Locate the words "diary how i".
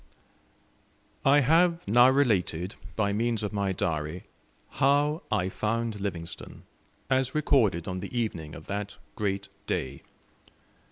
3.71-5.47